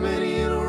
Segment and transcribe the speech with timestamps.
[0.00, 0.59] many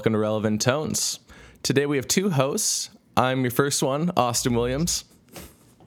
[0.00, 1.20] welcome to Relevant Tones.
[1.62, 2.88] Today we have two hosts.
[3.18, 5.04] I'm your first one, Austin Williams.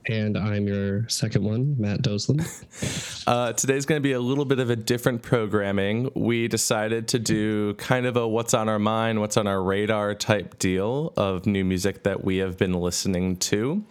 [0.07, 2.45] And I'm your second one, Matt Doslin.
[3.25, 6.11] Uh, today's going to be a little bit of a different programming.
[6.13, 10.13] We decided to do kind of a what's on our mind, what's on our radar
[10.13, 13.83] type deal of new music that we have been listening to.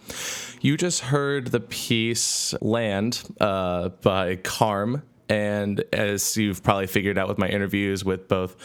[0.61, 5.01] You just heard the piece Land uh, by Carm.
[5.27, 8.55] And as you've probably figured out with my interviews with both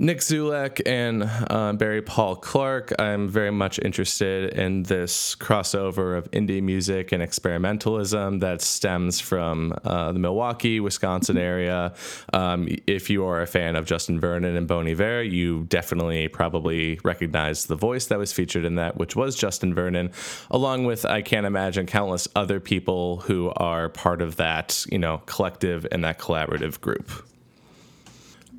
[0.00, 2.98] Nick Zulek and uh, Barry Paul Clark.
[2.98, 9.74] I'm very much interested in this crossover of indie music and experimentalism that stems from
[9.84, 11.92] uh, the Milwaukee, Wisconsin area.
[12.32, 16.98] Um, if you are a fan of Justin Vernon and Bon Iver, you definitely probably
[17.04, 20.12] recognize the voice that was featured in that, which was Justin Vernon,
[20.50, 25.18] along with I can't imagine countless other people who are part of that, you know,
[25.26, 27.12] collective and that collaborative group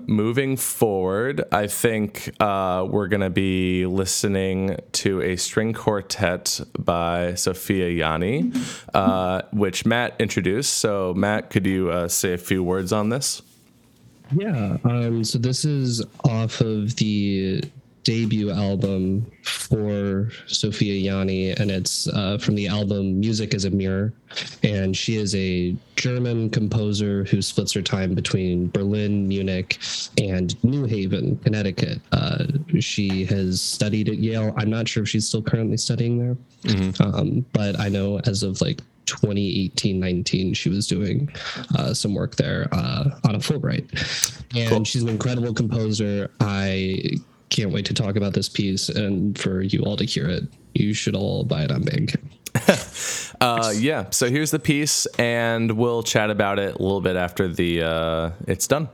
[0.07, 7.36] moving forward, I think uh, we're going to be listening to a string quartet by
[7.36, 8.51] Sophia Jani,
[8.94, 10.74] uh, which Matt introduced.
[10.74, 13.42] So, Matt, could you uh, say a few words on this?
[14.36, 14.77] yeah.
[14.83, 17.63] Um, so this is off of the
[18.03, 24.13] debut album for Sophia Jani, and it's uh, from the album Music as a Mirror.
[24.63, 29.77] And she is a German composer who splits her time between Berlin, Munich,
[30.18, 32.00] and New Haven, Connecticut.
[32.12, 32.45] Uh,
[32.80, 34.53] she has studied at Yale.
[34.57, 36.38] I'm not sure if she's still currently studying there,
[37.01, 41.30] um, but I know as of like 2018-19 she was doing
[41.77, 43.89] uh, some work there uh, on a fulbright
[44.56, 44.83] and Cool.
[44.86, 47.15] she's an incredible composer i
[47.51, 50.44] can't wait to talk about this piece and for you all to hear it
[50.74, 52.19] you should all buy it on big
[53.42, 54.06] Uh, yeah.
[54.12, 58.31] So here's the piece, and we'll chat about it a little bit after the uh,
[58.48, 58.88] it's done.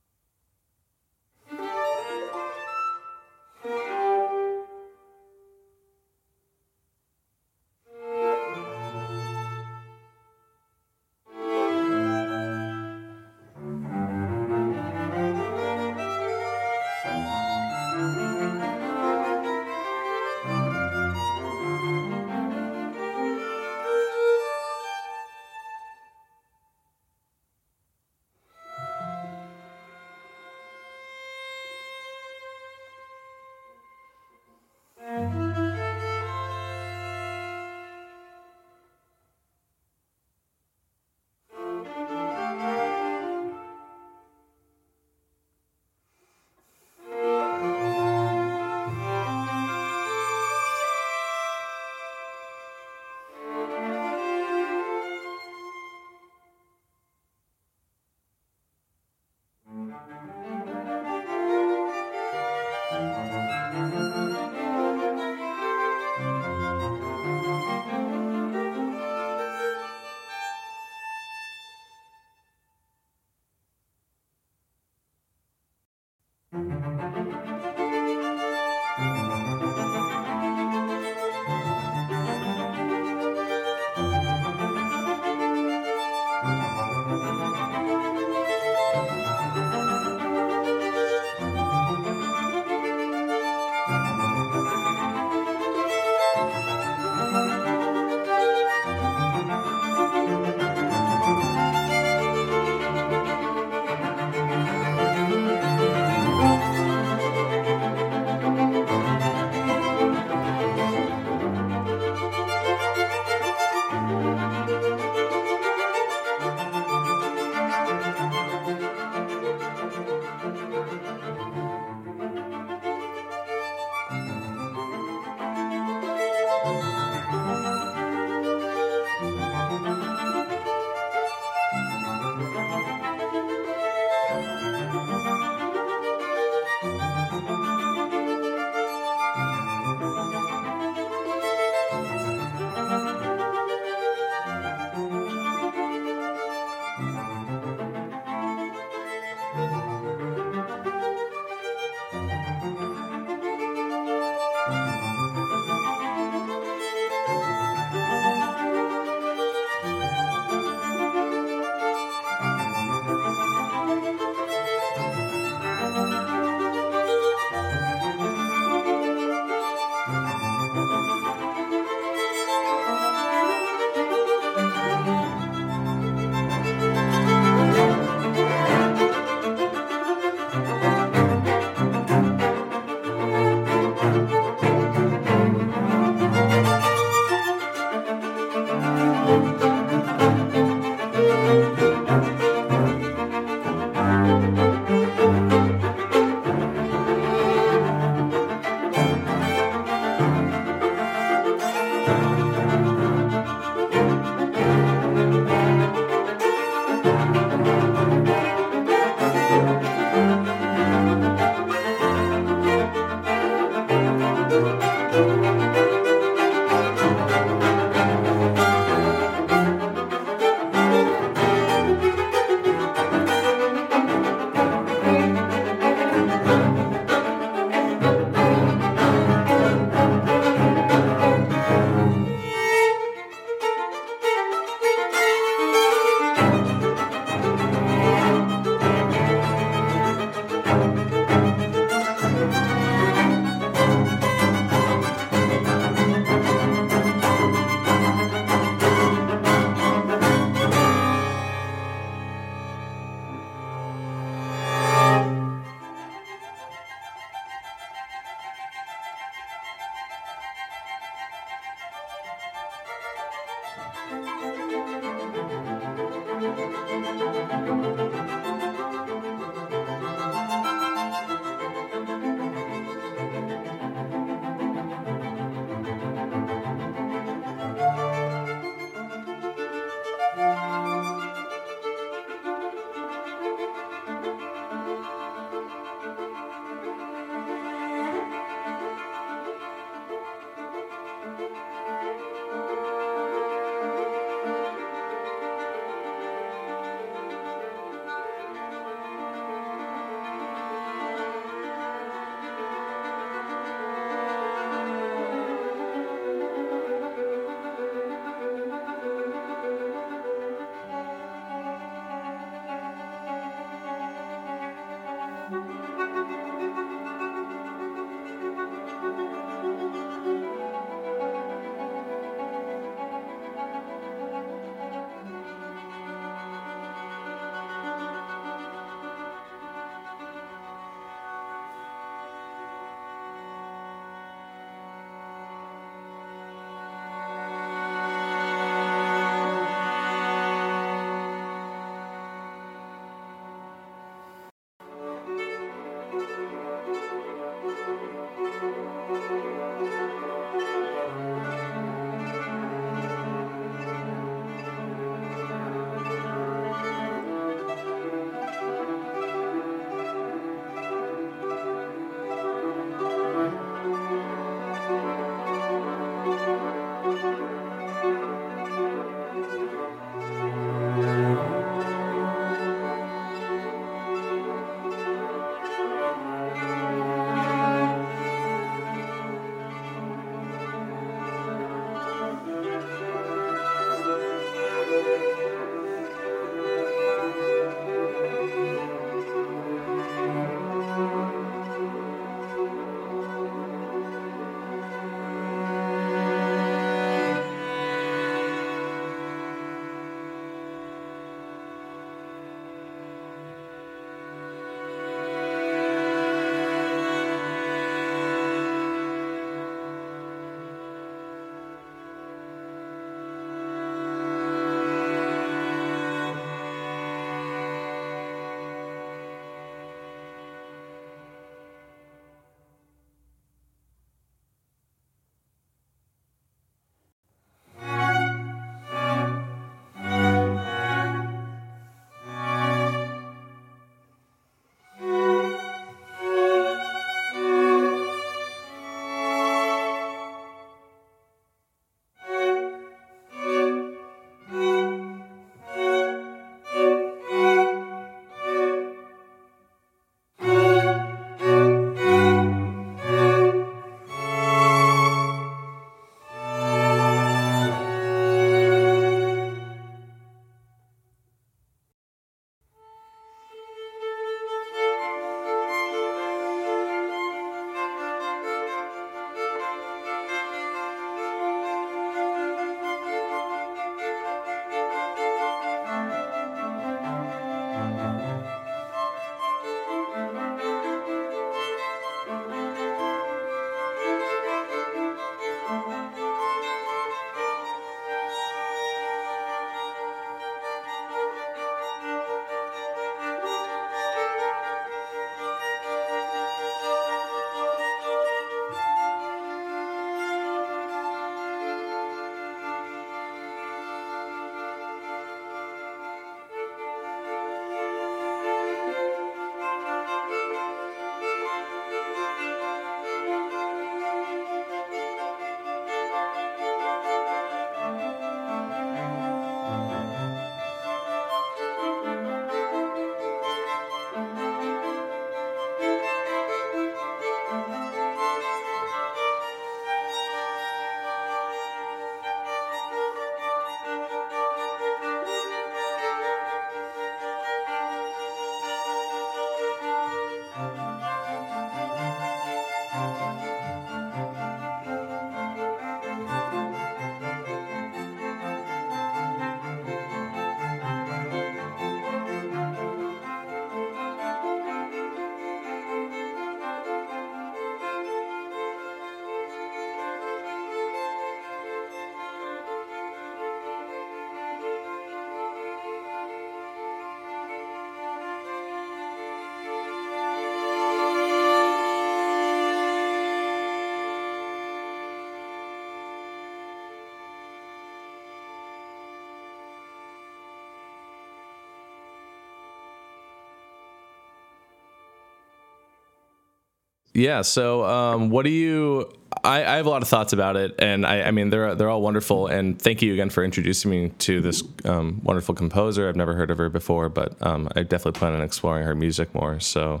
[587.18, 587.42] Yeah.
[587.42, 589.10] So, um, what do you?
[589.44, 591.90] I, I have a lot of thoughts about it, and I, I mean they're they're
[591.90, 592.46] all wonderful.
[592.46, 596.08] And thank you again for introducing me to this um, wonderful composer.
[596.08, 599.34] I've never heard of her before, but um, I definitely plan on exploring her music
[599.34, 599.60] more.
[599.60, 600.00] So,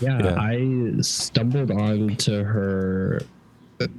[0.00, 0.36] Yeah, Yeah.
[0.40, 3.22] I stumbled onto her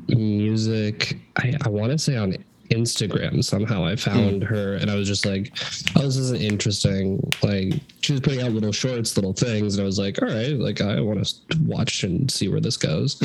[0.08, 1.18] music.
[1.38, 2.36] I, I want to say on
[2.78, 3.86] Instagram somehow.
[3.86, 5.52] I found her and I was just like,
[5.96, 9.86] "Oh, this is interesting." Like she was putting out little shorts, little things, and I
[9.86, 13.22] was like, "All right, like I want to watch and see where this goes."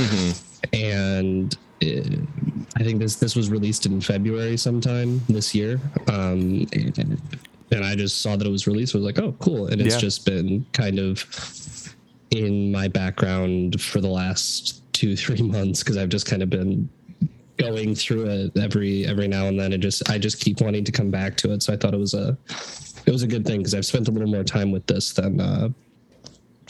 [0.73, 2.21] And it,
[2.77, 5.81] I think this this was released in February sometime this year.
[6.09, 7.21] Um, and,
[7.73, 8.95] and I just saw that it was released.
[8.95, 10.01] I was like, "Oh, cool!" And it's Yeah.
[10.01, 11.25] just been kind of
[12.31, 16.89] in my background for the last two three months because I've just kind of been
[17.63, 19.73] going through it every every now and then.
[19.73, 21.63] And just I just keep wanting to come back to it.
[21.63, 22.37] So I thought it was a
[23.07, 25.41] it was a good thing because I've spent a little more time with this than
[25.41, 25.69] uh,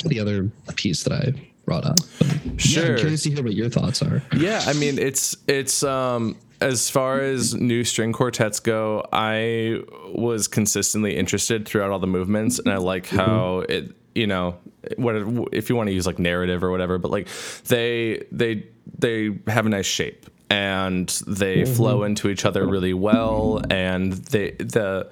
[0.05, 1.33] the other piece that I
[1.65, 1.99] brought up.
[2.19, 2.91] But, yeah, Sure.
[2.93, 4.23] I'm curious to hear what your thoughts are.
[4.37, 9.83] Yeah, I mean it's it's um as far as new string quartets go, I
[10.15, 14.57] was consistently interested throughout all the movements, and I like how it you know
[14.97, 15.17] what
[15.53, 17.29] if you want to use like narrative or whatever, but like
[17.67, 18.67] they they
[18.99, 24.51] they have a nice shape and they flow into each other really well, and they
[24.51, 25.11] the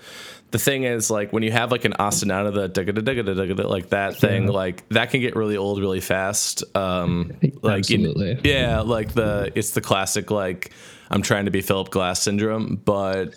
[0.51, 4.47] the thing is like when you have like an ostinato the digga-da-digga-da-digga-da, like that thing
[4.49, 6.65] like that can get really old really fast.
[6.77, 8.41] Um like you Absolutely.
[8.45, 10.73] yeah like the it's the classic like
[11.11, 13.37] i'm trying to be philip glass syndrome but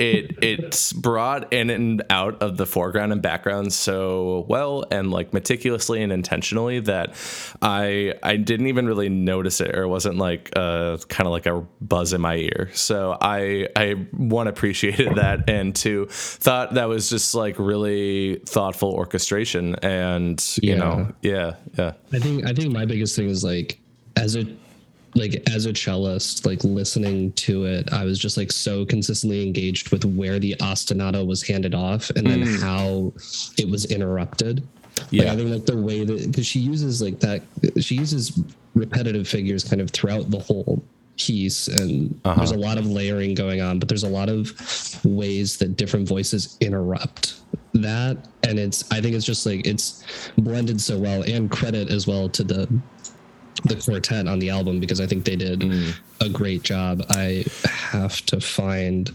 [0.00, 5.32] it it's brought in and out of the foreground and background so well and like
[5.32, 7.14] meticulously and intentionally that
[7.62, 11.46] i i didn't even really notice it or it wasn't like uh kind of like
[11.46, 16.88] a buzz in my ear so i i one appreciated that and two thought that
[16.88, 20.78] was just like really thoughtful orchestration and you Yeah.
[20.78, 23.78] know yeah yeah I think I think my biggest thing is like
[24.16, 24.44] as a
[25.14, 29.90] like as a cellist, like listening to it, I was just like so consistently engaged
[29.90, 32.60] with where the ostinato was handed off and then mm.
[32.60, 33.12] how
[33.58, 34.66] it was interrupted.
[34.96, 35.32] Like, Yeah.
[35.32, 37.42] I think like the way that because she uses like that
[37.80, 38.42] she uses
[38.74, 40.82] repetitive figures kind of throughout the whole
[41.16, 42.34] piece and uh-huh.
[42.36, 44.52] there's a lot of layering going on but there's a lot of
[45.04, 47.40] ways that different voices interrupt
[47.74, 50.02] that and it's i think it's just like it's
[50.38, 52.66] blended so well and credit as well to the
[53.64, 55.94] the quartet on the album because i think they did mm.
[56.20, 57.04] a great job.
[57.10, 59.06] I have to find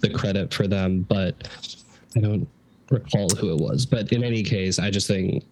[0.00, 1.48] the credit for them but
[2.16, 2.48] i don't
[2.90, 3.86] recall who it was.
[3.86, 5.44] But in any case i just think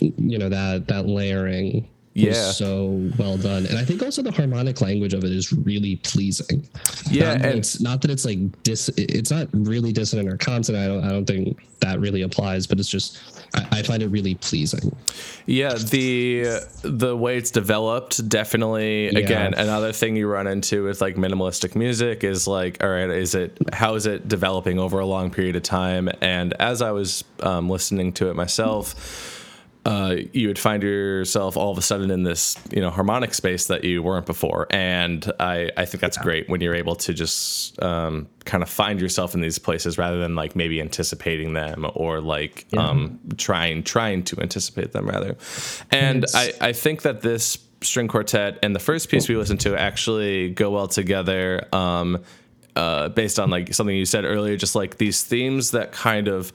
[0.00, 2.30] you know that that layering Yeah.
[2.30, 3.66] was so well done.
[3.66, 6.66] And i think also the harmonic language of it is really pleasing.
[7.10, 10.84] Yeah, not and- it's not that it's like dis it's not really dissonant or consonant.
[10.84, 13.18] I don't i don't think that really applies but it's just
[13.54, 14.94] i, I find it really pleasing.
[15.46, 19.18] Yeah, the the way it's developed definitely Yeah.
[19.18, 23.34] again another thing you run into with like minimalistic music is like all right is
[23.34, 26.08] it how is it developing over a long period of time?
[26.20, 28.94] And as I was um, listening to it myself
[29.86, 33.68] uh, you would find yourself all of a sudden in this you know harmonic space
[33.68, 34.66] that you weren't before.
[34.70, 39.00] And I, I think that's great when you're able to just um, kind of find
[39.00, 44.24] yourself in these places rather than like maybe anticipating them or like um, trying trying
[44.24, 45.36] to anticipate them rather.
[45.92, 49.80] And I, I think that this string quartet and the first piece we listened to
[49.80, 52.24] actually go well together um,
[52.74, 56.52] uh, based on like something you said earlier just like these themes that kind of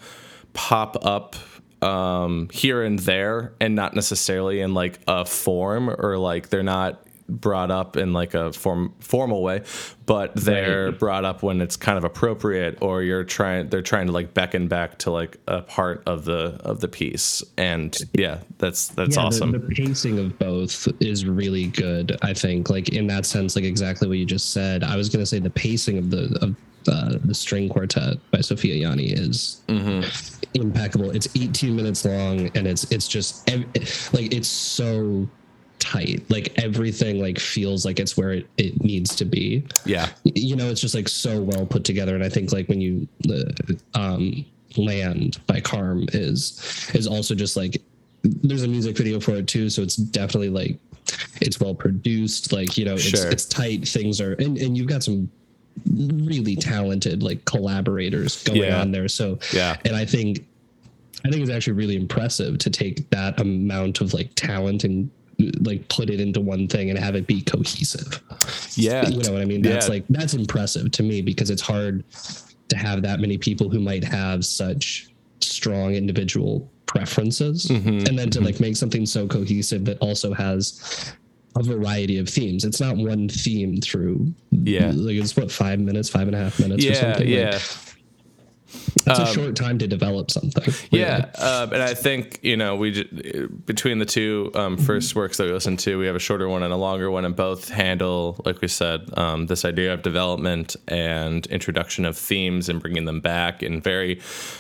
[0.52, 1.38] pop up
[1.82, 7.04] um, here and there and not necessarily in like a form or like they're not
[7.30, 9.64] brought up in like a form formal way
[10.06, 14.12] but they're brought up when it's kind of appropriate or you're trying they're trying to
[14.12, 18.90] like beckon back to like a part of the of the piece and yeah that's
[18.90, 22.18] that's Yeah, awesome The, pacing of both is really good.
[22.22, 24.84] I think, like in that sense, like exactly what you just said.
[24.84, 26.56] I was gonna say the pacing of the of
[26.90, 29.62] uh, the string quartet by Sophia Jani is
[30.54, 31.12] impeccable.
[31.12, 33.50] It's 18 minutes long, and it's it's just
[34.14, 35.28] like it's so
[35.80, 36.24] tight.
[36.30, 40.70] Like everything like feels like it's where it, it needs to be yeah you know
[40.70, 43.08] it's just like so well put together and i think like when you
[43.96, 44.46] um
[44.78, 47.82] land by carm is is also just like
[48.24, 50.78] there's a music video for it too so it's definitely like
[51.42, 53.30] it's well produced like you know it's, Sure.
[53.30, 55.30] it's tight things are and, and you've got some
[55.90, 58.82] really talented like collaborators going Yeah.
[58.82, 59.78] on there so Yeah.
[59.86, 60.46] and i think
[61.26, 65.10] i think it's actually really impressive to take that amount of like talent and
[65.62, 68.22] like put it into one thing and have it be cohesive
[68.76, 69.62] yeah you know what I mean?
[69.64, 69.94] That's Yeah.
[69.94, 72.04] like that's impressive to me because it's hard
[72.70, 75.08] to have that many people who might have such
[75.40, 81.14] strong individual preferences Mm-hmm, and then to like make something so cohesive that also has
[81.56, 82.64] a variety of themes.
[82.64, 84.34] It's not one theme through.
[84.52, 84.92] Yeah.
[84.94, 87.28] like it's what five minutes, five and a half minutes, or something.
[87.28, 87.52] Yeah.
[87.52, 87.62] Like,
[88.96, 90.74] it's a short time to develop something.
[90.92, 95.38] Yeah, um, and I think you know we j- between the two um, first works
[95.38, 97.70] that we listened to, we have a shorter one and a longer one, and both
[97.70, 103.06] handle, like we said, um, this idea of development and introduction of themes and bringing
[103.06, 104.20] them back in very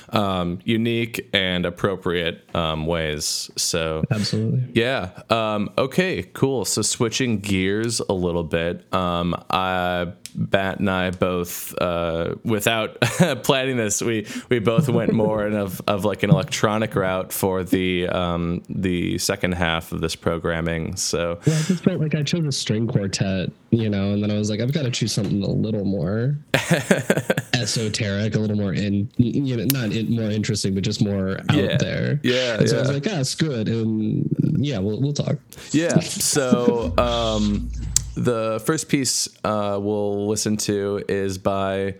[0.09, 3.49] um, unique and appropriate um, ways.
[3.57, 4.63] So absolutely.
[4.73, 5.09] yeah.
[5.29, 6.23] Um, okay.
[6.23, 6.65] Cool.
[6.65, 12.99] So switching gears a little bit, um, I, Matt and I both, uh, without
[13.43, 17.63] planning this, we we both went more in of, of like an electronic route for
[17.63, 20.95] the um, the second half of this programming.
[20.95, 24.31] So Yeah, I just felt like I chose a string quartet, you know, and then
[24.31, 26.37] I was like, I've got to choose something a little more
[27.53, 31.55] esoteric, a little more in, you know, not in, more interesting, but just more out
[31.55, 31.77] Yeah.
[31.77, 32.19] there.
[32.23, 34.27] Yeah, And so I was like, ah, it's good, and
[34.59, 35.37] yeah, we'll we'll talk.
[35.71, 35.99] yeah.
[35.99, 37.69] So um,
[38.15, 41.95] the first piece uh, we'll listen to is by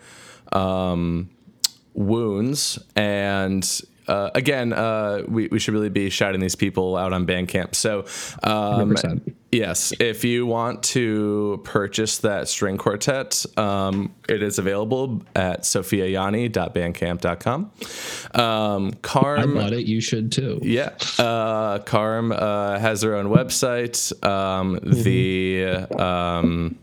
[0.52, 1.30] um,
[1.94, 7.26] Wounds, and uh, again, uh, we we should really be shouting these people out on
[7.26, 7.76] Bandcamp.
[7.76, 8.00] So.
[8.44, 9.34] Um, 100%.
[9.52, 17.72] Yes, if you want to purchase that string quartet, um, it is available at sophiajani.bandcamp.com.
[18.34, 19.86] Um, I Carm, bought it.
[19.88, 20.60] You should too.
[20.62, 24.14] yeah, uh, Carm uh, has her own website.
[24.26, 25.66] Um, The
[26.00, 26.78] um,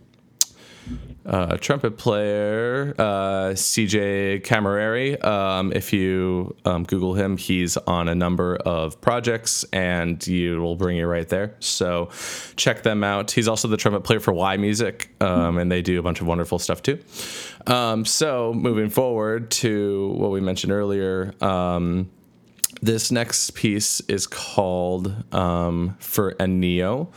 [1.28, 5.22] uh, trumpet player uh, CJ Camerari.
[5.22, 10.76] Um, if you um, Google him, he's on a number of projects, and you will
[10.76, 11.54] bring you right there.
[11.60, 12.10] So
[12.56, 13.30] check them out.
[13.30, 16.58] He's also the trumpet player for yMusic, um, and they do a bunch of wonderful
[16.58, 16.98] stuff too.
[17.66, 21.34] Um, so moving forward to what we mentioned earlier.
[21.42, 22.10] Um,
[22.80, 27.10] this next piece is called um, For a Neo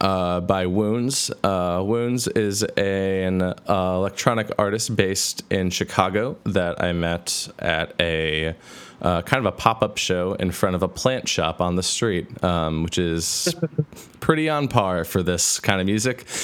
[0.00, 1.30] uh, by Wounds.
[1.42, 8.54] Uh, Wounds is an uh, electronic artist based in Chicago that I met at a
[9.02, 11.82] uh, kind of a pop up show in front of a plant shop on the
[11.82, 13.54] street, um, which is
[14.20, 16.26] pretty on par for this kind of music.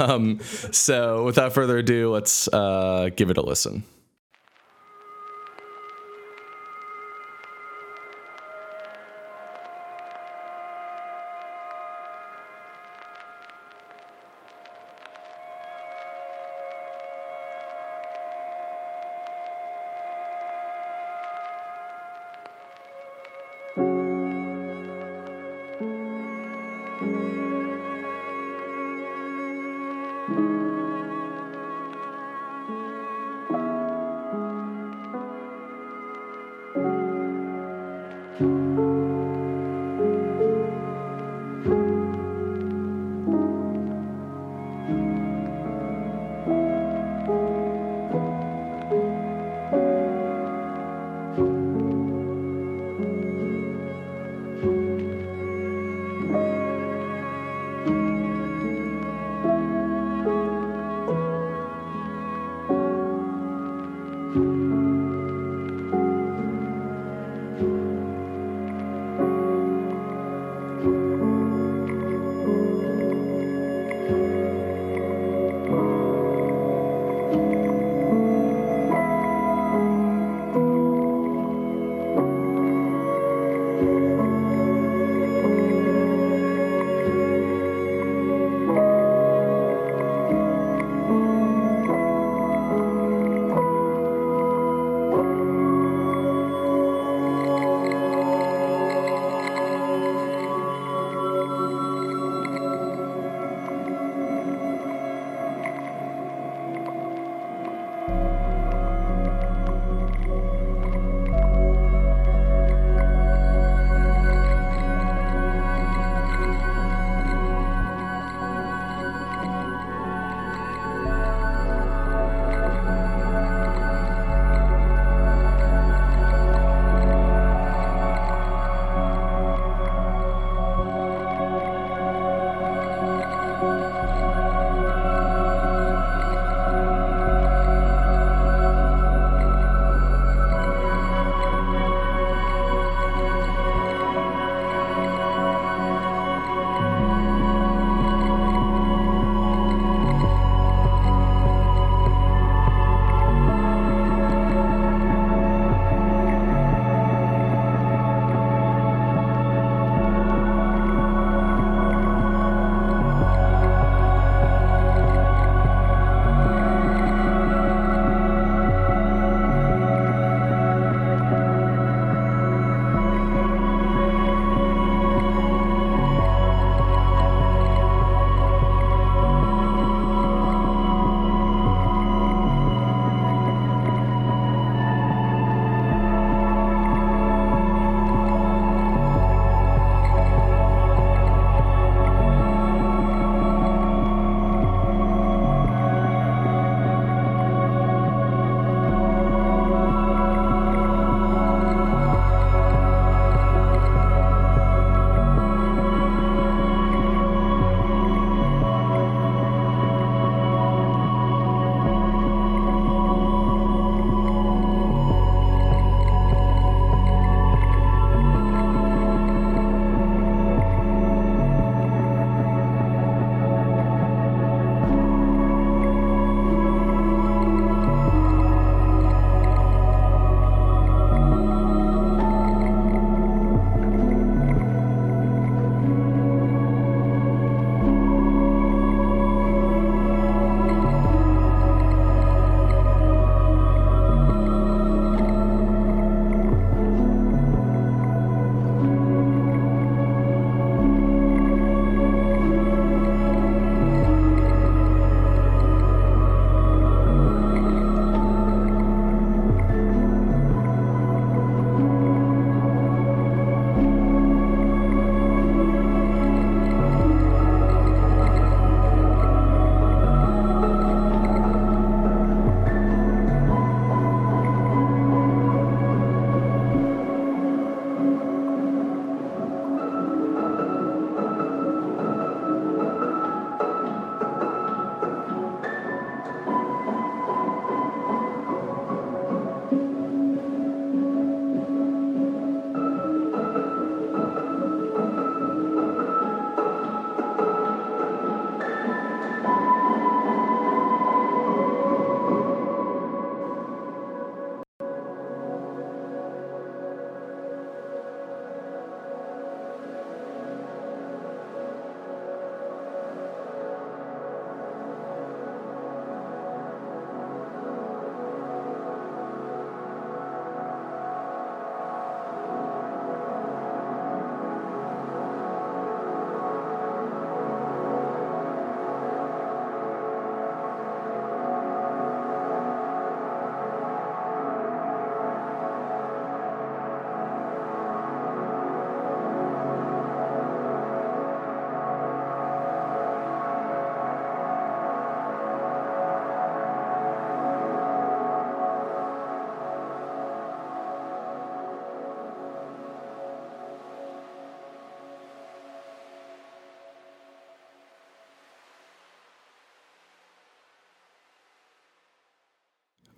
[0.00, 0.40] Um,
[0.72, 3.84] so without further ado, let's uh, give it a listen.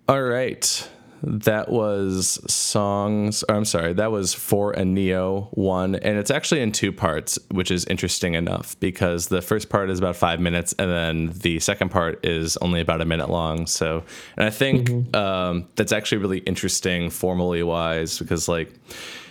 [0.07, 0.89] All right.
[1.25, 3.43] That was songs.
[3.47, 7.39] Or I'm sorry, that was for a Neo one, and it's actually in two parts,
[7.49, 11.61] which is interesting enough because the first part is about five minutes, and then the
[11.61, 13.67] second part is only about a minute long.
[13.67, 14.03] So,
[14.35, 18.73] and I think um, that's actually really interesting formally wise because like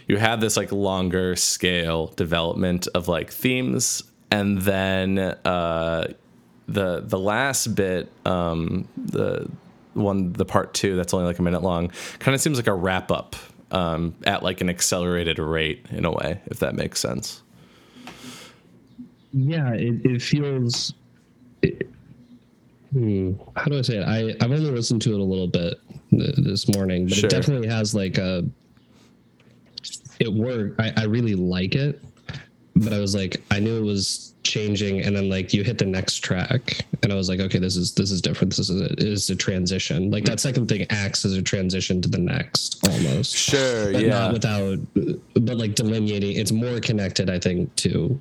[0.08, 6.06] you have this like longer scale development of like themes, and then uh,
[6.68, 9.46] the the last bit, um, the
[9.94, 11.88] one the part two that's only like a minute long
[12.18, 13.36] kind of seems like a wrap up
[13.70, 17.42] um, at like an accelerated rate in a way if that makes sense
[19.32, 20.92] Yeah, it, it feels.
[21.62, 21.88] It,
[22.92, 24.04] hmm, how do I say it?
[24.06, 25.78] I I've only listened to it a little bit
[26.10, 27.28] th- this morning, but Sure.
[27.28, 28.44] it definitely has like a.
[30.20, 30.78] It worked.
[30.80, 32.02] I, I really like it,
[32.76, 35.86] but I was like, I knew it was changing, and then like you hit the
[35.86, 38.54] next track, and I was like, okay, this is this is different.
[38.54, 40.10] This is a, is a transition.
[40.10, 43.36] Like that second thing acts as a transition to the next, almost.
[43.36, 46.36] sure But yeah not without, but like delineating.
[46.36, 48.20] It's more connected, I think, to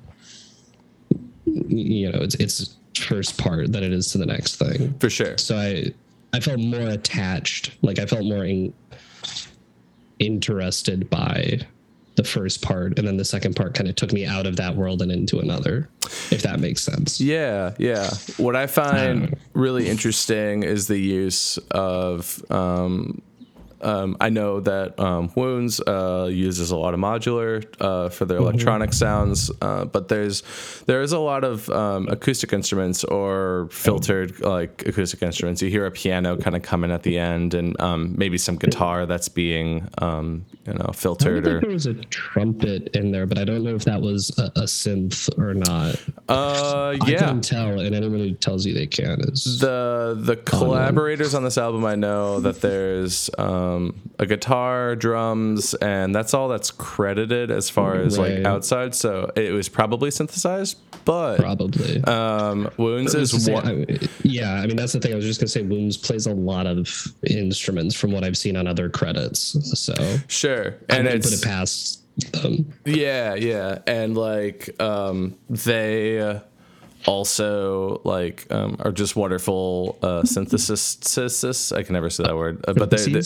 [1.44, 4.94] you know, it's it's first part than it is to the next thing.
[4.98, 5.92] for sure So I
[6.32, 7.72] I felt more attached.
[7.82, 8.72] Like I felt more in,
[10.18, 11.60] interested by
[12.16, 14.76] the first part, and then the second part kind of took me out of that
[14.76, 15.88] world and into another.
[16.30, 17.20] If that makes sense.
[17.20, 18.10] Yeah, yeah.
[18.36, 22.44] What I find really interesting is the use of.
[22.50, 23.22] Um,
[23.82, 28.38] um, I know that um, Wounds uh, uses a lot of modular uh, for their
[28.38, 30.42] electronic sounds, uh, but there's
[30.86, 35.62] there is a lot of um, acoustic instruments or filtered like acoustic instruments.
[35.62, 39.06] You hear a piano kind of coming at the end, and um, maybe some guitar
[39.06, 41.46] that's being um, you know filtered.
[41.46, 44.00] I think or there was a trumpet in there, but I don't know if that
[44.00, 46.00] was a, a synth or not.
[46.28, 47.18] uh, I yeah.
[47.18, 51.58] couldn't tell, and anyone who tells you they can is the the collaborators on this
[51.58, 53.71] album I know that there's um,
[54.18, 58.36] a guitar, drums, and that's all that's credited as far as Right.
[58.38, 58.94] like outside.
[58.94, 62.02] So it was probably synthesized, but probably.
[62.04, 63.94] um, Wounds is gonna say.
[63.94, 65.12] I- yeah, I mean that's the thing.
[65.12, 66.88] I was just gonna say, Wounds plays a lot of
[67.26, 69.56] instruments from what I've seen on other credits.
[69.80, 69.94] So
[70.28, 71.98] Sure, and wouldn't it's put it past
[72.32, 72.72] them.
[72.84, 76.40] Yeah, yeah, and like um, they uh,
[77.06, 80.22] also like um, are just wonderful uh.
[81.76, 83.22] I can never say that word, uh, but they're they're,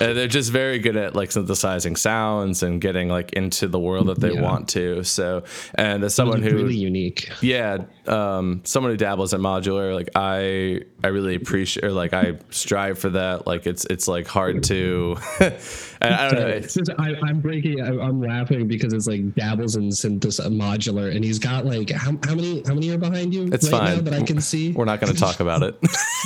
[0.00, 4.08] uh, they're just very good at like synthesizing sounds and getting like into the world
[4.08, 4.40] that they Yeah.
[4.42, 5.02] want to.
[5.04, 5.44] So,
[5.74, 7.28] and as someone who really unique.
[7.40, 12.34] yeah um someone who dabbles in modular like i i really appreciate or like i
[12.50, 17.14] strive for that like it's it's like hard to I, don't know it's- Since I,
[17.22, 21.64] I'm breaking, I, I'm laughing because it's like dabbles in synthesis modular, and he's got
[21.64, 24.04] like how, how many how many are behind you It's right now fine.
[24.04, 24.72] that I can see?
[24.72, 25.76] we're not going to talk about it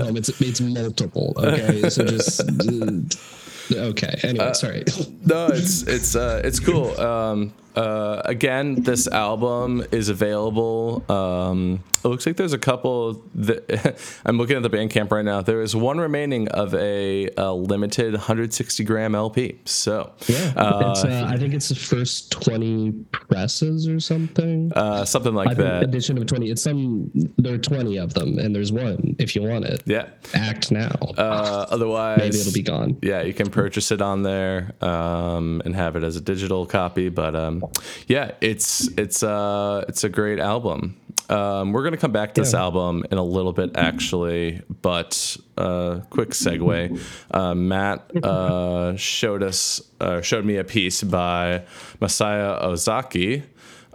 [0.00, 1.34] home, it's it's multiple.
[1.36, 4.18] Okay, so just uh, okay.
[4.22, 4.84] Anyway, sorry.
[5.24, 12.08] no it's it's uh it's cool um uh again this album is available um it
[12.08, 13.96] looks like there's a couple that
[14.26, 18.12] i'm looking at the bandcamp right now there is one remaining of a, a limited
[18.14, 23.86] 160 gram lp so Yeah, uh, it's, uh, I think it's the first twenty presses
[23.88, 24.72] or something.
[24.74, 26.50] uh something like I think that edition of twenty.
[26.50, 27.10] It's some.
[27.38, 29.82] There are twenty of them, and there's one if you want it.
[29.86, 30.90] yeah Act now.
[31.18, 32.98] uh otherwise Maybe it'll be gone.
[33.02, 37.08] yeah you can purchase it on there um, and have it as a digital copy
[37.08, 37.59] but um,
[38.06, 40.96] yeah it's it's uh it's a great album.
[41.28, 46.00] Um, we're gonna come back to this album in a little bit actually but uh,
[46.10, 47.00] quick segue.
[47.30, 51.62] Uh, matt uh, showed us uh, showed me a piece by
[52.00, 53.44] masaya ozaki.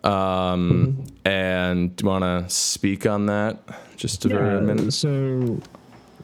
[0.05, 3.57] Um, and do you want to speak on that
[3.97, 4.93] just for a minute?
[4.93, 5.59] So,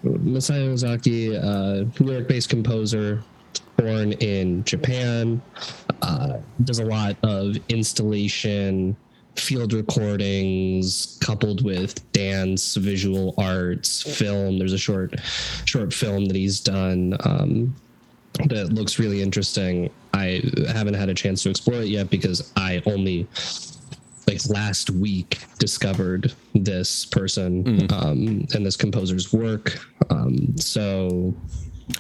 [0.04, 3.24] Masaya Ozaki, uh, New York-based composer,
[3.82, 5.42] born in Japan,
[6.02, 8.96] uh, does a lot of installation,
[9.36, 14.60] field recordings, coupled with dance, visual arts, film.
[14.60, 15.16] There's a short,
[15.66, 17.18] short film that he's done.
[17.24, 17.76] Um,
[18.48, 19.90] that looks really interesting.
[20.14, 23.28] I haven't had a chance to explore it yet because I only
[24.28, 29.80] like last week discovered this person um, and this composer's work.
[30.10, 31.34] Um, so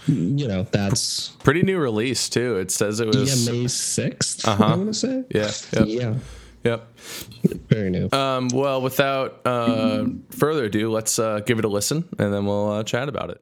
[0.07, 4.63] you know that's pretty new release too it says it yeah was May 6th Uh-huh.
[4.63, 6.15] I want to say yeah yep, yeah
[6.63, 6.87] yep.
[7.69, 8.07] very new.
[8.11, 12.71] Um, well, without uh, further ado, let's uh, give it a listen and then we'll
[12.71, 13.41] uh, chat about it.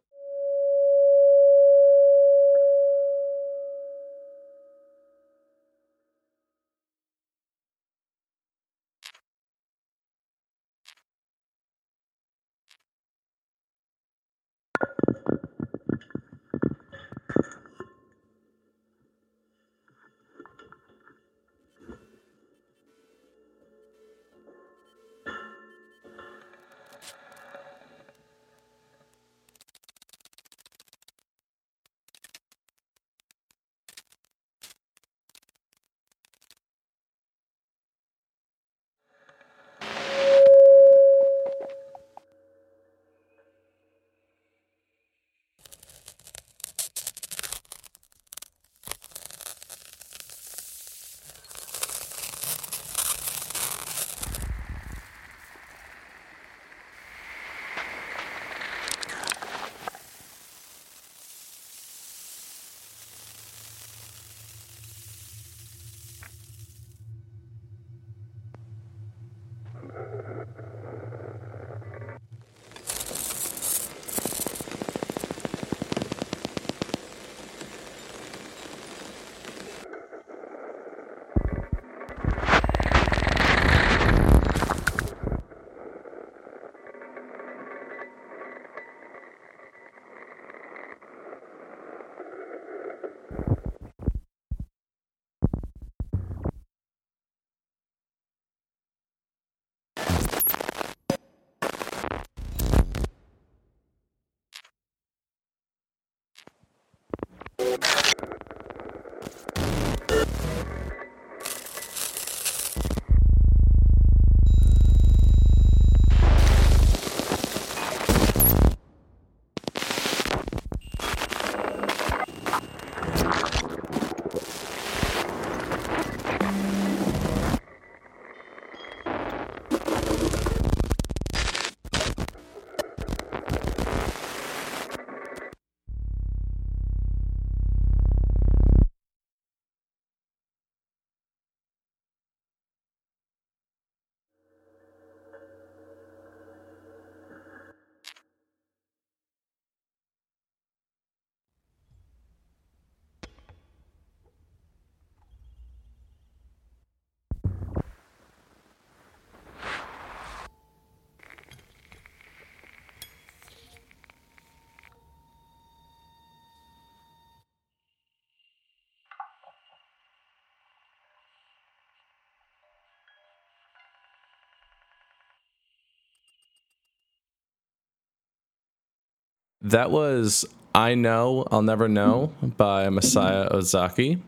[179.63, 184.21] That was I Know I'll Never Know by Masaya Ozaki.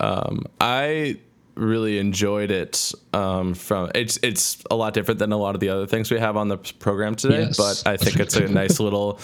[0.00, 1.18] Um, I
[1.56, 5.68] really enjoyed it um, from it's it's a lot different than a lot of the
[5.68, 7.56] other things we have on the program today Yes.
[7.56, 9.20] but i think it's a nice little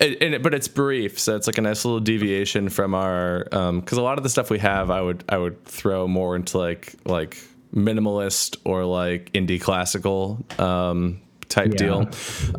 [0.00, 3.44] it, and it, but it's brief so it's like a nice little deviation from our
[3.50, 6.56] because a lot of the stuff we have i would i would throw more into
[6.56, 7.36] like like
[7.74, 11.20] minimalist or like indie classical um,
[11.54, 11.78] type Yeah.
[12.04, 12.08] deal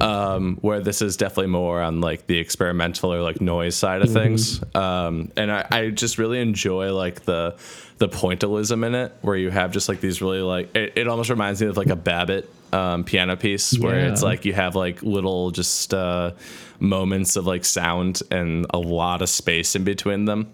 [0.01, 4.11] um, where this is definitely more on like the experimental or like noise side of
[4.11, 4.61] things.
[4.73, 7.55] Um, and I, I just really enjoy like the
[7.97, 11.29] the pointillism in it where you have just like these really like it, it almost
[11.29, 15.01] reminds me of like a babbitt um, piano piece where it's like you have like
[15.03, 16.31] little just uh,
[16.79, 20.51] moments of like sound and a lot of space in between them.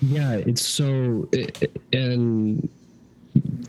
[0.00, 2.68] Yeah, it's so it- and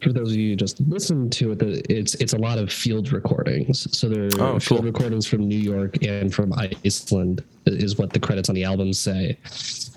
[0.01, 3.11] for those of you who just listened to it, it's it's a lot of field
[3.11, 3.87] recordings.
[3.97, 4.91] So there are Oh, field cool.
[4.91, 6.53] recordings from New York and from
[6.83, 9.37] Iceland is what the credits on the album say.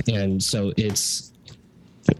[0.08, 1.32] And so it's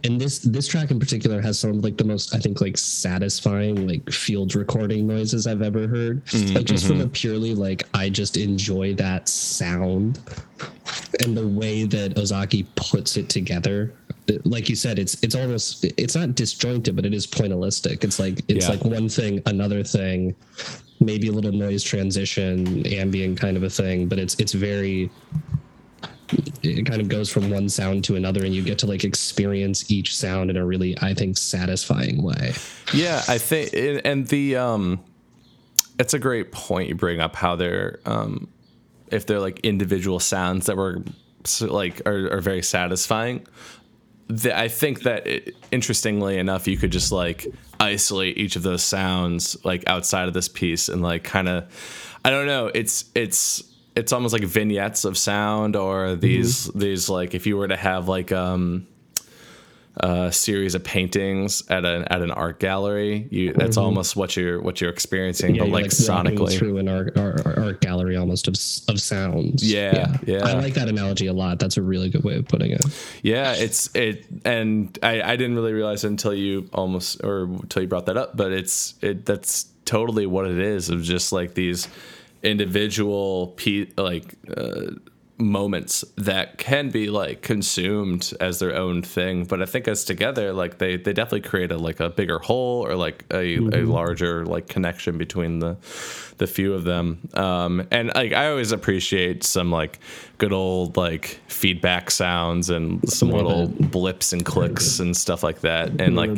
[0.05, 2.76] and this this track in particular has some of like the most I think like
[2.76, 6.24] satisfying like field recording noises I've ever heard.
[6.26, 6.57] Mm-hmm.
[6.57, 7.12] Like just from a mm-hmm.
[7.12, 10.20] purely like I just enjoy that sound
[11.20, 13.94] and the way that Ozaki puts it together.
[14.45, 18.05] Like you said, it's it's almost it's not disjointed, but it is pointillistic.
[18.05, 18.72] It's like it's Yeah.
[18.72, 20.35] like one thing, another thing,
[21.01, 25.11] maybe a little noise transition, ambient kind of a thing, but it's it's very
[26.62, 29.91] it kind of goes from one sound to another and you get to like experience
[29.91, 32.53] each sound in a really i think satisfying way
[32.93, 33.70] Yeah, I think,
[34.05, 35.01] and- the um,
[35.99, 38.49] it's a great point you bring up how they're um,
[39.11, 41.03] if they're like individual sounds that were
[41.62, 43.47] like are, are very satisfying.
[44.29, 47.47] The, I think that it, interestingly enough, you could just like
[47.81, 51.64] isolate each of those sounds like outside of this piece and like kind of,
[52.24, 53.64] I don't know, it's it's
[53.97, 58.07] it's almost like vignettes of sound or these these like if you were to have
[58.07, 58.87] like um
[60.01, 63.26] a series of paintings at an at an art gallery.
[63.30, 66.57] You that's almost what you're what you're experiencing, but you're, like, walking sonically.
[66.57, 68.55] through an art, art, art gallery almost of,
[68.88, 70.46] of sounds Yeah, yeah.
[70.46, 72.84] i like that analogy a lot that's a really good way of putting it
[73.22, 77.88] Yeah, it's it, and I, I didn't really realize until you almost or until you
[77.88, 80.90] brought that up, but it's it that's totally what it is.
[80.90, 81.88] Of just like these
[82.42, 84.92] individual pe- like uh,
[85.39, 90.53] moments that can be like consumed as their own thing, but I think as together,
[90.53, 93.91] like they they definitely create a like a bigger whole or like a, a mm-hmm.
[93.91, 95.76] larger like connection between the
[96.39, 97.28] the few of them.
[97.34, 99.99] Um, and like I always appreciate some like
[100.39, 106.01] good old like feedback sounds and some little blips and clicks and stuff like that.
[106.01, 106.30] And like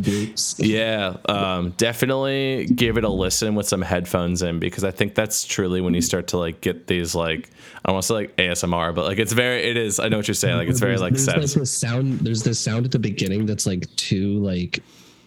[0.58, 5.44] yeah, um, definitely give it a listen with some headphones in because I think that's
[5.44, 7.50] truly when you start to like get these like
[7.84, 10.00] I don't want to say like ASMR, but like it's very it is.
[10.00, 10.56] I know what you're saying.
[10.56, 13.66] Like it's very like there's like satis- sound there's this sound at the beginning that's
[13.66, 14.82] like two like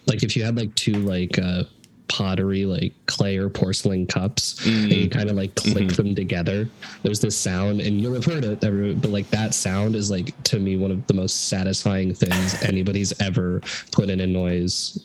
[0.06, 1.64] like if you had like two like uh
[2.08, 5.02] pottery like clay or porcelain cups and Mm.
[5.04, 5.96] you kind of like click Mm-hmm.
[5.96, 6.68] them together
[7.02, 10.58] there's this sound and you'll have heard it but like that sound is like to
[10.58, 13.60] me one of the most satisfying things anybody's ever
[13.92, 14.98] put in a noise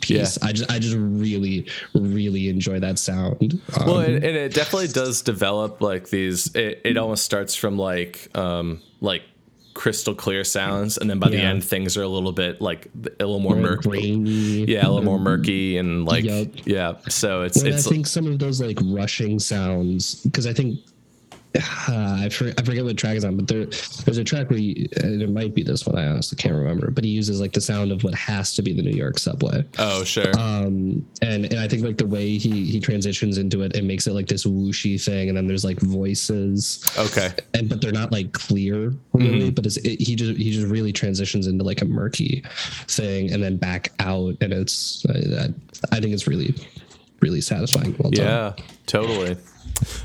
[0.00, 4.54] piece i just i just really really enjoy that sound um, Well, and, and it
[4.54, 6.54] definitely does develop like these.
[6.54, 9.22] It, it almost starts from like um like
[9.74, 13.24] crystal clear sounds, and then by the end, things are a little bit like a
[13.24, 13.88] little more murky.
[13.88, 16.48] grainy Yeah, a little more murky and like Yup.
[16.64, 16.96] yeah.
[17.08, 20.80] So it's it's I think some of those like rushing sounds, because I think
[21.54, 21.60] uh,
[22.22, 24.88] I, for, I forget what track is on, but there there's a track where you,
[24.92, 25.98] it might be this one.
[25.98, 28.72] I honestly can't remember, but he uses like the sound of what has to be
[28.72, 29.64] the New York subway.
[29.78, 30.36] Oh, sure.
[30.38, 34.06] Um, and and I think like the way he he transitions into it, it makes
[34.06, 37.32] it like this whooshy thing, and then there's like voices, okay.
[37.54, 40.92] and but they're not like clear really, but it's it, he just he just really
[40.92, 42.42] transitions into like a murky
[42.86, 45.48] thing, and then back out, and it's I,
[45.92, 46.54] I think it's really
[47.20, 47.94] really satisfying.
[47.98, 48.24] Well done.
[48.24, 49.36] Yeah, totally.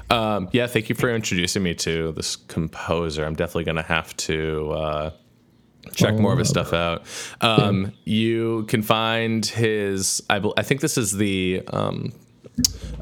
[0.10, 3.26] Um, yeah, thank you for introducing me to this composer.
[3.26, 5.10] I'm definitely going to have to uh,
[5.94, 7.04] check more of his stuff out.
[7.42, 10.24] Um, You can find his.
[10.30, 11.64] I, I think this is the.
[11.68, 12.14] Um,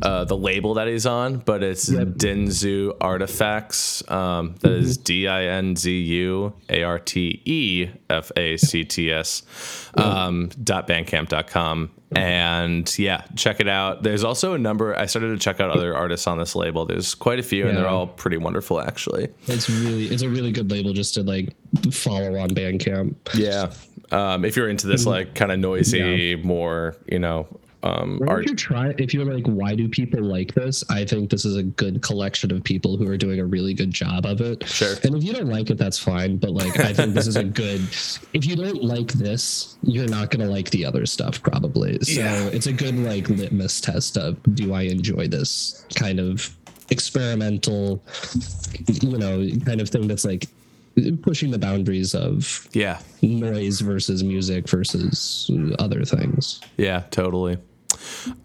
[0.02, 4.10] uh, the label that he's on, but it's Dinzu Artefacts.
[4.12, 8.84] Um, that is D I N Z U A R T E F A C
[8.84, 9.44] T S
[9.96, 11.92] um, dot bandcamp.com.
[12.16, 14.04] And yeah, check it out.
[14.04, 14.96] There's also a number.
[14.96, 16.86] I started to check out other artists on this label.
[16.86, 19.30] There's quite a few, and they're all pretty wonderful, actually.
[19.48, 21.56] It's really it's a really good label just to like
[21.92, 23.16] follow on Bandcamp.
[23.34, 23.72] Yeah.
[24.12, 27.48] Um, if you're into this, like, kind of noisy, more, you know,
[27.84, 30.84] um, Or if you try, if you're like, why do people like this?
[30.90, 33.92] I think this is a good collection of people who are doing a really good
[33.92, 34.66] job of it.
[34.68, 34.96] Sure.
[35.04, 36.38] And if you don't like it, that's fine.
[36.38, 37.82] But like, I think this is a good.
[38.34, 42.00] If you don't like this, you're not gonna like the other stuff probably.
[42.02, 42.46] So Yeah.
[42.48, 46.50] it's a good like litmus test of do I enjoy this kind of
[46.90, 48.02] experimental,
[49.02, 50.46] you know, kind of thing that's like
[51.22, 53.00] pushing the boundaries of Yeah.
[53.22, 56.60] noise versus music versus other things.
[56.78, 57.58] Yeah, totally.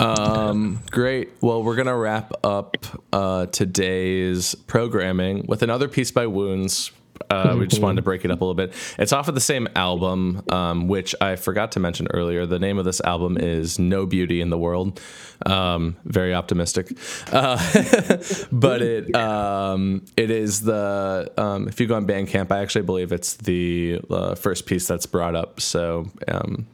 [0.01, 1.31] Um, great.
[1.41, 2.77] Well, we're gonna wrap up
[3.13, 6.93] uh, today's programming with another piece by Wounds.
[7.31, 8.73] Uh, we just wanted to break it up a little bit.
[8.99, 12.47] It's off of the same album, um, which I forgot to mention earlier.
[12.47, 15.01] The name of this album is No Beauty in the World.
[15.45, 16.97] Um, very optimistic,
[17.33, 17.57] uh,
[18.53, 23.13] but it um, it is the um, if you go on Bandcamp, I actually believe
[23.13, 25.61] it's the uh, first piece that's brought up.
[25.61, 26.67] So um,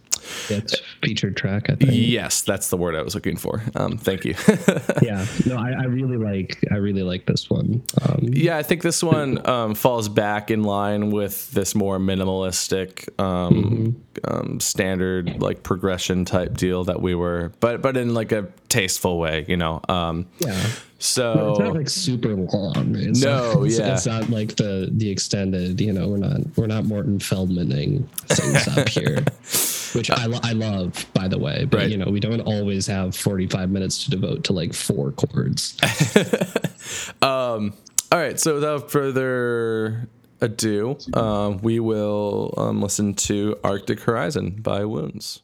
[0.51, 1.93] It's featured track, I think.
[1.93, 3.63] Yes, that's the word I was looking for.
[3.75, 4.35] Um, thank you.
[5.03, 8.83] yeah no I, I really like i really like this one um yeah, I think
[8.83, 15.63] this one um, falls back in line with this more minimalistic, um, um, standard like
[15.63, 19.81] progression type deal that we were, but but in like a tasteful way, you know.
[19.89, 20.67] Um, yeah
[21.05, 23.93] so it's not like super long it's No, not, it's, yeah.
[23.93, 28.67] it's not like the the extended you know we're not we're not morton feldmaning things
[28.69, 29.23] up here
[29.99, 31.91] which I, I love by the way but Right.
[31.91, 35.77] you know we don't always have 45 minutes to devote to like four chords
[37.23, 37.75] um.
[38.13, 40.09] All right, so without further
[40.41, 45.43] ado, um, we will um, listen to Arctic Horizon by Wounds.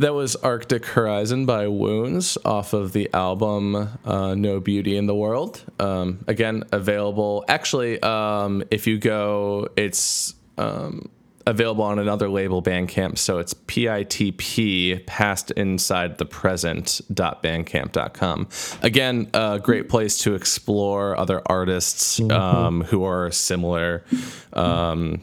[0.00, 5.14] That was Arctic Horizon by Wounds off of the album uh, No Beauty in the
[5.14, 5.62] World.
[5.78, 7.44] Um, again, available.
[7.48, 11.10] Actually, um, if you go, it's um,
[11.46, 13.18] available on another label, Bandcamp.
[13.18, 18.48] So it's PITP, past inside the present dot bandcamp.com.
[18.80, 24.04] Again, a great place to explore other artists um, who are similar
[24.54, 25.22] um,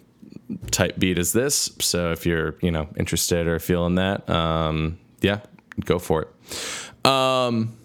[0.71, 1.71] type beat as this.
[1.79, 5.41] So if you're, you know, interested or feeling that, um, yeah,
[5.83, 7.05] go for it.
[7.05, 7.77] Um,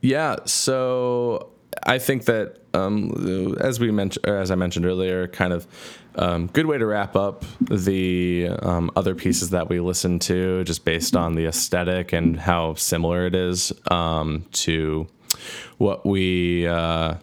[0.00, 1.50] yeah, so
[1.84, 5.66] I think that um, as we mentioned, as I mentioned earlier, kind of
[6.14, 10.84] um, good way to wrap up the um, other pieces that we listened to, just
[10.84, 15.06] based on the aesthetic and how similar it is um, to
[15.78, 17.14] what we uh,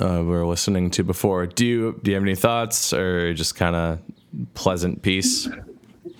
[0.00, 1.46] uh, we were listening to before.
[1.46, 3.98] Do you do you have any thoughts, or just kind of
[4.54, 5.48] pleasant piece?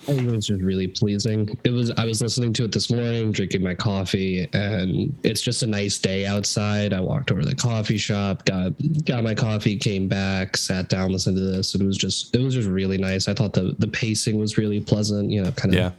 [0.07, 1.57] It was just really pleasing.
[1.63, 1.91] It was.
[1.91, 5.99] I was listening to it this morning, drinking my coffee, and it's just a nice
[5.99, 6.91] day outside.
[6.91, 8.73] I walked over to the coffee shop, got
[9.05, 11.75] got my coffee, came back, sat down, listened to this.
[11.75, 12.35] It was just.
[12.35, 13.27] It was just really nice.
[13.27, 15.29] I thought the the pacing was really pleasant.
[15.29, 15.79] You know, kind of.
[15.79, 15.91] Yeah.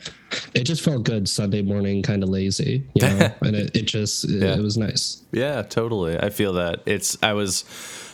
[0.55, 2.85] It just felt good Sunday morning, kind of lazy.
[2.95, 4.55] You know, and it, it just it, Yeah.
[4.57, 5.23] it was nice.
[5.31, 6.19] Yeah, totally.
[6.19, 7.17] I feel that it's.
[7.23, 7.65] I was,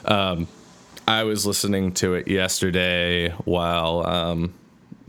[0.05, 0.49] um,
[1.07, 4.53] I was listening to it yesterday while um,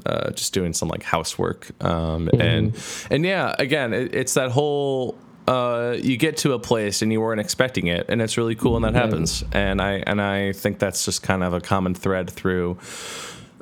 [0.06, 2.78] uh, just doing some like housework, um, and
[3.10, 5.18] and yeah, again, it, it's that whole.
[5.48, 8.74] Uh, you get to a place and you weren't expecting it, and it's really cool
[8.74, 9.44] when that happens.
[9.52, 12.78] And I and I think that's just kind of a common thread through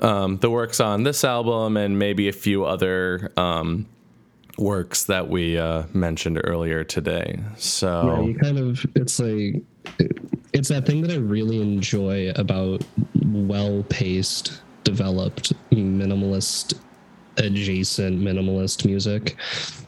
[0.01, 3.85] um, the works on this album and maybe a few other um,
[4.57, 7.39] works that we uh, mentioned earlier today.
[7.57, 9.63] So Yeah, you kind of it's like
[10.53, 12.83] it's that thing that I really enjoy about
[13.23, 14.61] well-paced,
[14.91, 16.73] developed, minimalist,
[17.37, 19.35] adjacent minimalist music.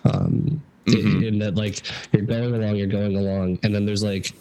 [0.04, 1.82] Um, in, in that, like
[2.12, 4.34] you're going along, you're going along, and then there's like,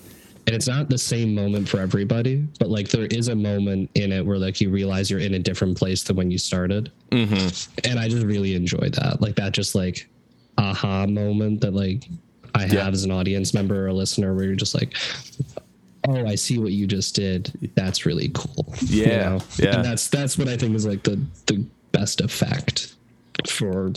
[0.47, 4.13] and it's not the same moment for everybody, but like there is a moment in
[4.13, 7.99] it where like you realize you're in a different place than when you started, and
[7.99, 9.19] I just really enjoy that.
[9.21, 10.09] Like that, just like
[10.57, 12.09] aha moment that like
[12.55, 12.89] I have Yeah.
[12.89, 14.97] as an audience member or a listener where you're just like,
[16.09, 17.53] oh, I see what you just did.
[17.75, 18.75] That's really cool.
[18.83, 19.41] You Yeah, know?
[19.59, 19.75] yeah.
[19.77, 22.95] And that's that's what I think is like the the best effect
[23.49, 23.93] for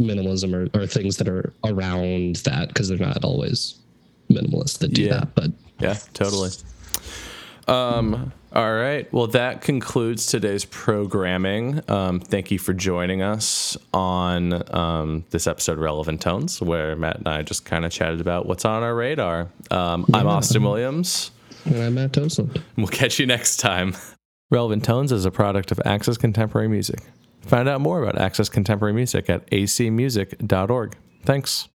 [0.00, 3.74] minimalism or, or things that are around that because they're not always
[4.30, 5.14] minimalist that do Yeah.
[5.20, 5.34] that.
[5.34, 5.50] But
[5.80, 6.50] Yeah, totally.
[7.66, 9.10] Um, all right.
[9.12, 11.82] Well, that concludes today's programming.
[11.88, 17.16] Um, thank you for joining us on um, this episode of Relevant Tones, where Matt
[17.18, 19.48] and I just kind of chatted about what's on our radar.
[19.70, 21.30] Um, I'm Austin Williams.
[21.64, 22.62] and I'm Matt Tosland.
[22.76, 23.94] We'll catch you next time.
[24.50, 27.00] Relevant Tones is a product of Access Contemporary Music.
[27.42, 30.96] Find out more about Access Contemporary Music at acmusic.org.
[31.24, 31.66] Thanks.